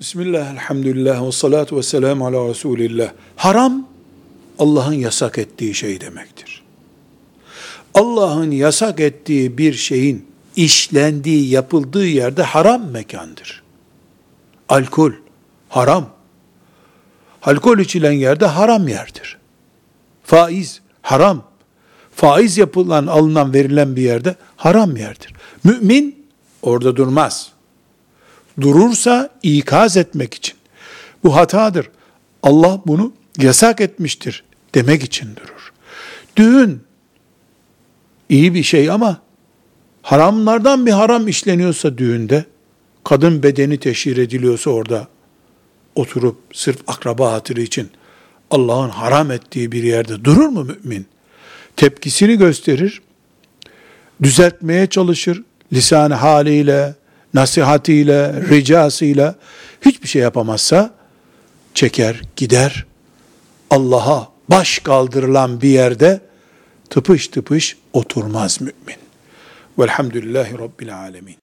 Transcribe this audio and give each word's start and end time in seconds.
Bismillah, 0.00 0.52
elhamdülillah, 0.52 1.26
ve 1.26 1.32
salatu 1.32 1.76
ve 1.76 1.82
selamu 1.82 2.26
ala 2.26 2.48
Resulillah. 2.48 3.12
Haram, 3.36 3.88
Allah'ın 4.58 4.92
yasak 4.92 5.38
ettiği 5.38 5.74
şey 5.74 6.00
demektir. 6.00 6.62
Allah'ın 7.94 8.50
yasak 8.50 9.00
ettiği 9.00 9.58
bir 9.58 9.72
şeyin 9.72 10.26
işlendiği, 10.56 11.48
yapıldığı 11.48 12.06
yerde 12.06 12.42
haram 12.42 12.90
mekandır. 12.90 13.62
Alkol, 14.68 15.12
haram. 15.68 16.10
Alkol 17.42 17.78
içilen 17.78 18.12
yerde 18.12 18.46
haram 18.46 18.88
yerdir. 18.88 19.38
Faiz, 20.24 20.80
haram. 21.02 21.44
Faiz 22.14 22.58
yapılan, 22.58 23.06
alınan, 23.06 23.54
verilen 23.54 23.96
bir 23.96 24.02
yerde 24.02 24.36
haram 24.56 24.96
yerdir. 24.96 25.32
Mümin 25.64 26.26
orada 26.62 26.96
durmaz 26.96 27.57
durursa 28.60 29.30
ikaz 29.42 29.96
etmek 29.96 30.34
için. 30.34 30.56
Bu 31.24 31.36
hatadır. 31.36 31.90
Allah 32.42 32.82
bunu 32.86 33.12
yasak 33.38 33.80
etmiştir 33.80 34.44
demek 34.74 35.02
için 35.02 35.28
durur. 35.36 35.72
Düğün 36.36 36.80
iyi 38.28 38.54
bir 38.54 38.62
şey 38.62 38.90
ama 38.90 39.20
haramlardan 40.02 40.86
bir 40.86 40.92
haram 40.92 41.28
işleniyorsa 41.28 41.98
düğünde, 41.98 42.44
kadın 43.04 43.42
bedeni 43.42 43.80
teşhir 43.80 44.16
ediliyorsa 44.16 44.70
orada 44.70 45.08
oturup 45.94 46.36
sırf 46.52 46.78
akraba 46.86 47.32
hatırı 47.32 47.60
için 47.60 47.90
Allah'ın 48.50 48.88
haram 48.88 49.30
ettiği 49.30 49.72
bir 49.72 49.82
yerde 49.82 50.24
durur 50.24 50.48
mu 50.48 50.64
mümin? 50.64 51.06
Tepkisini 51.76 52.38
gösterir, 52.38 53.02
düzeltmeye 54.22 54.86
çalışır, 54.86 55.42
lisan 55.72 56.10
haliyle, 56.10 56.94
nasihatiyle, 57.34 58.32
ricasıyla 58.50 59.34
hiçbir 59.80 60.08
şey 60.08 60.22
yapamazsa 60.22 60.94
çeker, 61.74 62.22
gider. 62.36 62.86
Allah'a 63.70 64.28
baş 64.50 64.78
kaldırılan 64.78 65.60
bir 65.60 65.68
yerde 65.68 66.20
tıpış 66.90 67.28
tıpış 67.28 67.76
oturmaz 67.92 68.60
mümin. 68.60 69.00
Velhamdülillahi 69.78 70.58
Rabbil 70.58 70.98
Alemin. 70.98 71.36